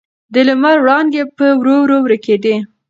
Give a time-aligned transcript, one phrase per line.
[0.33, 2.55] د لمر وړانګې په ورو ورو ورکېدې.